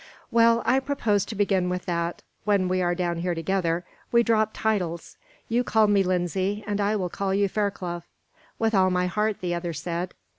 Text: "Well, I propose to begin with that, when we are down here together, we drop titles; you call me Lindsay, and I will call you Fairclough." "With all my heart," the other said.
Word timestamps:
"Well, 0.31 0.63
I 0.65 0.79
propose 0.79 1.25
to 1.25 1.35
begin 1.35 1.69
with 1.69 1.85
that, 1.85 2.23
when 2.43 2.67
we 2.67 2.81
are 2.81 2.95
down 2.95 3.17
here 3.19 3.35
together, 3.35 3.85
we 4.11 4.23
drop 4.23 4.49
titles; 4.51 5.15
you 5.47 5.63
call 5.63 5.85
me 5.85 6.01
Lindsay, 6.01 6.63
and 6.65 6.81
I 6.81 6.95
will 6.95 7.07
call 7.07 7.35
you 7.35 7.47
Fairclough." 7.47 8.01
"With 8.57 8.73
all 8.73 8.89
my 8.89 9.05
heart," 9.05 9.41
the 9.41 9.53
other 9.53 9.73
said. 9.73 10.15